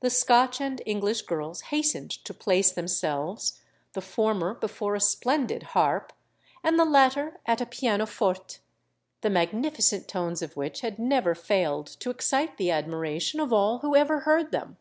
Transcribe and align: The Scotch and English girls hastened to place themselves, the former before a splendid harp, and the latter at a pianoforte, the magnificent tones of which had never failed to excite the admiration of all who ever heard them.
The 0.00 0.10
Scotch 0.10 0.60
and 0.60 0.82
English 0.84 1.22
girls 1.22 1.60
hastened 1.70 2.10
to 2.24 2.34
place 2.34 2.72
themselves, 2.72 3.60
the 3.92 4.00
former 4.00 4.52
before 4.54 4.96
a 4.96 5.00
splendid 5.00 5.62
harp, 5.78 6.12
and 6.64 6.76
the 6.76 6.84
latter 6.84 7.38
at 7.46 7.60
a 7.60 7.66
pianoforte, 7.66 8.58
the 9.20 9.30
magnificent 9.30 10.08
tones 10.08 10.42
of 10.42 10.56
which 10.56 10.80
had 10.80 10.98
never 10.98 11.36
failed 11.36 11.86
to 12.00 12.10
excite 12.10 12.56
the 12.56 12.72
admiration 12.72 13.38
of 13.38 13.52
all 13.52 13.78
who 13.78 13.94
ever 13.94 14.18
heard 14.22 14.50
them. 14.50 14.76